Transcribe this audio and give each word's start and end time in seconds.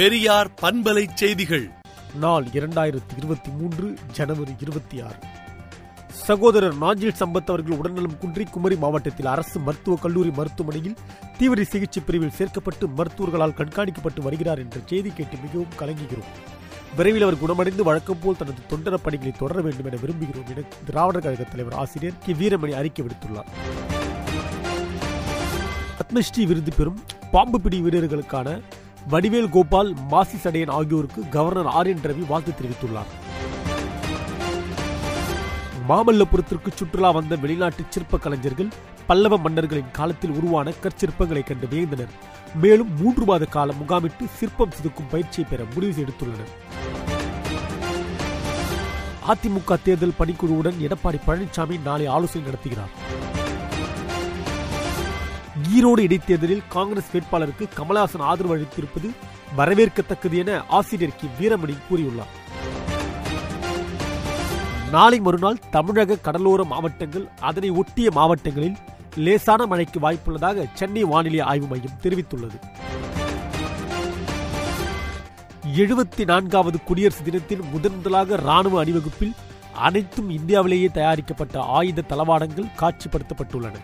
பெரியார் 0.00 0.50
பண்பலை 0.62 1.08
செய்திகள். 1.14 1.70
நாள் 2.20 2.44
இரண்டாயிரத்தி 2.44 3.16
இருபத்தி 3.16 3.50
மூன்று 3.50 3.98
ஜனவரி 4.12 4.54
இருபத்தி 4.60 5.00
ஆறு. 5.00 5.14
சகோதரர் 6.08 6.76
நாஞ்சில் 6.76 7.14
சம்பத் 7.20 7.46
அவர்கள் 7.46 7.78
உடல்நலம் 7.78 8.18
குன்றி 8.18 8.44
குமரி 8.44 8.76
மாவட்டத்தில் 8.76 9.26
அரசு 9.26 9.60
மருத்துவக் 9.60 10.02
கல்லூரி 10.02 10.30
மருத்துவமனையில் 10.30 10.96
தீவிர 11.38 11.64
சிகிச்சை 11.64 12.02
பிரிவில் 12.06 12.32
சேர்க்கப்பட்டு 12.38 12.86
மருத்துவர்களால் 12.96 13.54
கண்காணிக்கப்பட்டு 13.56 14.20
வருகிறார் 14.20 14.58
என்ற 14.58 14.80
செய்தி 14.86 15.10
கேட்டு 15.10 15.36
மிகவும் 15.36 15.72
கலங்குகிறோம். 15.78 16.30
விரைவில் 16.96 17.22
அவர் 17.22 17.38
குணமடைந்து 17.38 17.84
வழக்கம் 17.84 18.18
போல் 18.22 18.36
தனது 18.36 18.62
தொண்டர 18.70 18.94
பணிகளை 18.94 19.34
தொடர 19.38 19.60
வேண்டும் 19.60 19.84
என 19.84 19.96
விரும்புகிறோம் 19.96 20.56
என 20.56 20.66
திராவிடர் 20.86 21.22
கழக 21.22 21.42
தலைவர் 21.42 21.74
ஆசிரியர் 21.74 22.18
கி. 22.24 22.32
வீரமணி 22.32 22.70
அறிக்கை 22.70 23.04
விடுத்துள்ளார். 23.04 23.46
பத்மஸ்ரீ 25.98 26.46
விருது 26.46 26.72
பெறும் 26.76 27.00
பாம்பு 27.30 27.60
பிடி 27.60 27.80
வீரர்களுக்கான 27.80 28.60
வடிவேல் 29.12 29.52
கோபால் 29.54 29.90
மாசி 30.10 30.36
சடையன் 30.42 30.72
ஆகியோருக்கு 30.78 31.20
கவர்னர் 31.34 31.68
ஆர் 31.78 31.88
என் 31.92 32.02
ரவி 32.08 32.24
வாழ்த்து 32.30 32.52
தெரிவித்துள்ளார். 32.58 33.10
மாமல்லபுரத்திற்கு 35.88 36.70
சுற்றுலா 36.78 37.10
வந்த 37.16 37.36
வெளிநாட்டு 37.44 37.82
சிற்ப 37.94 38.18
கலைஞர்கள் 38.24 38.70
பல்லவ 39.08 39.38
மன்னர்களின் 39.44 39.94
காலத்தில் 39.98 40.36
உருவான 40.38 40.74
கற்சிற்பங்களை 40.82 41.42
கண்டு 41.44 41.68
வியந்தனர். 41.72 42.12
மேலும் 42.62 42.92
மூன்று 43.00 43.24
மாத 43.30 43.44
காலம் 43.56 43.80
முகாமிட்டு 43.82 44.26
சிற்பம் 44.38 44.74
செதுக்கும் 44.76 45.10
பயிற்சியை 45.14 45.46
பெற 45.50 45.62
முடிவு 45.74 46.04
எடுத்துள்ளனர் 46.04 46.52
அதிமுக 49.32 49.74
தேர்தல் 49.86 50.18
பணிக்குழுவுடன் 50.20 50.78
எடப்பாடி 50.86 51.18
பழனிசாமி 51.26 51.76
நாளை 51.88 52.06
ஆலோசனை 52.16 52.44
நடத்துகிறார். 52.48 52.94
ஈரோடு 55.76 55.98
இடைத்தேர்தலில் 55.98 56.62
காங்கிரஸ் 56.68 57.10
வேட்பாளருக்கு 57.12 57.68
கமலஹாசன் 57.76 58.26
ஆதரவு 58.30 58.56
அளித்திருப்பது 58.56 59.08
வரவேற்கத்தக்கது 59.56 60.36
என 60.38 60.64
ஆசிரியர் 60.68 61.16
கி. 61.16 61.28
வீரமணி 61.40 61.76
கூறியுள்ளார். 61.90 62.32
நாளை 64.90 65.20
மறுநாள் 65.20 65.58
தமிழக 65.70 66.16
கடலோர 66.16 66.64
மாவட்டங்கள் 66.64 67.28
அதனை 67.40 67.70
ஒட்டிய 67.70 68.10
மாவட்டங்களில் 68.10 68.76
லேசான 69.16 69.66
மழைக்கு 69.66 70.00
வாய்ப்புள்ளதாக 70.00 70.64
சென்னை 70.74 71.04
வானிலை 71.04 71.40
ஆய்வு 71.40 71.66
மையம் 71.66 71.98
தெரிவித்துள்ளது. 72.02 72.58
எழுபத்தி 75.74 76.24
நான்காவது 76.24 76.82
குடியரசு 76.82 77.22
தினத்தின் 77.22 77.60
முதன் 77.72 77.96
முதலாக 77.96 78.36
ராணுவ 78.36 78.84
அணிவகுப்பில் 78.84 79.34
அனைத்தும் 79.74 80.30
இந்தியாவிலேயே 80.30 80.86
தயாரிக்கப்பட்ட 80.86 81.60
ஆயுத 81.60 82.02
தளவாடங்கள் 82.08 82.72
காட்சிப்படுத்தப்பட்டுள்ளன. 82.80 83.74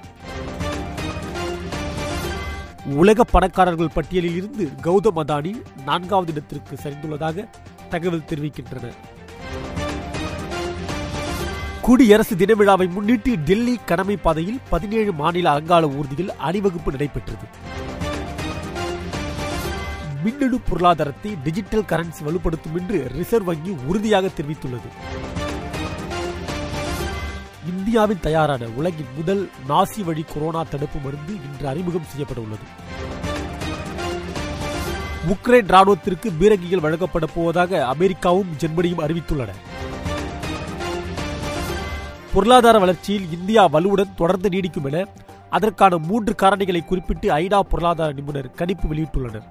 உலக 2.95 3.25
பணக்காரர்கள் 3.25 3.95
பட்டியலில் 3.95 4.37
இருந்து 4.37 4.65
கௌதம் 4.83 5.17
அதானி 5.17 5.63
நான்காவது 5.85 6.33
இடத்திற்கு 6.33 6.77
சரிந்துள்ளதாக 6.83 7.49
தகவல் 7.89 8.29
தெரிவிக்கின்றன. 8.29 8.93
குடியரசு 11.81 12.37
தின 12.37 12.55
விழாவை 12.55 12.87
முன்னிட்டு 12.87 13.37
டெல்லி 13.37 13.79
கடமை 13.87 14.17
பாதையில் 14.17 14.61
பதினேழு 14.69 15.13
மாநில 15.13 15.51
அலங்கால 15.51 15.87
ஊர்தியில் 15.87 16.35
அணிவகுப்பு 16.37 16.91
நடைபெற்றது. 16.91 17.47
மின்னணு 20.25 20.61
பொருளாதாரத்தை 20.61 21.37
டிஜிட்டல் 21.45 21.89
கரன்சி 21.89 22.23
வலுப்படுத்தும் 22.27 22.79
என்று 22.79 23.11
ரிசர்வ் 23.17 23.45
வங்கி 23.45 23.71
உறுதியாக 23.87 24.27
தெரிவித்துள்ளது. 24.27 24.91
இந்தியாவில் 27.87 28.23
தயாரான 28.23 28.65
உலகின் 28.77 29.11
முதல் 29.17 29.43
நாசி 29.69 30.01
வழி 30.05 30.23
கொரோனா 30.23 30.63
தடுப்பு 30.63 30.99
மருந்து 31.03 31.33
இன்று 31.49 31.67
அறிமுகம் 31.73 32.09
செய்யப்பட 32.13 32.41
உள்ளது 32.45 32.65
உக்ரைன் 35.33 35.71
ராணுவத்திற்கு 35.75 36.29
பீரங்கிகள் 36.41 36.83
வழங்கப்பட 36.85 37.27
போவதாக 37.27 37.85
அமெரிக்காவும் 37.85 38.51
ஜெர்மனியும் 38.59 39.03
அறிவித்துள்ளன. 39.07 39.53
பொருளாதார 42.33 42.79
வளர்ச்சியில் 42.79 43.31
இந்தியா 43.31 43.69
வலுவுடன் 43.69 44.17
தொடர்ந்து 44.17 44.49
நீடிக்கும் 44.49 44.89
என 44.91 45.07
அதற்கான 45.51 45.99
மூன்று 45.99 46.35
காரணிகளை 46.43 46.85
குறிப்பிட்டு 46.85 47.31
ஐநா 47.31 47.61
பொருளாதார 47.61 48.13
நிபுணர் 48.13 48.51
கணிப்பு 48.51 48.89
வெளியிட்டுள்ளனர். 48.95 49.49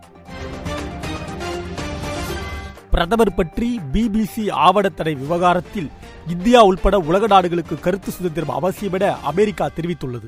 பிரதமர் 2.95 3.33
பற்றி 3.33 3.79
பிபிசி 3.94 4.44
ஆவணத்தடை 4.66 5.13
விவகாரத்தில் 5.13 5.91
இந்தியா 6.28 6.61
உள்பட 6.61 6.97
உலக 7.00 7.28
நாடுகளுக்கு 7.28 7.79
கருத்து 7.79 8.11
சுதந்திரம் 8.11 8.56
அவசியம் 8.56 8.94
என 8.94 9.06
அமெரிக்கா 9.22 9.66
தெரிவித்துள்ளது. 9.75 10.28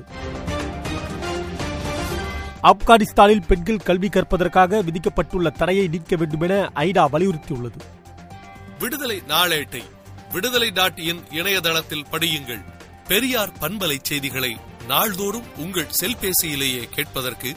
ஆப்கானிஸ்தானில் 2.62 3.46
பெண்கள் 3.48 3.78
கல்வி 3.78 4.08
கற்பதற்காக 4.08 4.82
விதிக்கப்பட்டுள்ள 4.82 5.50
தடையை 5.52 5.88
நீக்க 5.88 6.16
வேண்டும் 6.16 6.40
என 6.40 6.70
ஐநா 6.74 7.04
வலியுறுத்தியுள்ளது. 7.12 7.80
விடுதலை 8.78 9.22
நாளேட்டை 9.28 9.82
விடுதலை 10.32 10.70
டாட் 10.70 10.98
இன் 10.98 11.22
இணையதளத்தில் 11.30 12.06
படியுங்கள். 12.12 12.62
பெரியார் 13.06 13.52
பண்பலை 13.60 13.98
செய்திகளை 14.02 14.56
நாள்தோறும் 14.88 15.48
உங்கள் 15.56 15.90
செல்பேசியிலேயே 16.00 16.84
கேட்பதற்கு 16.90 17.56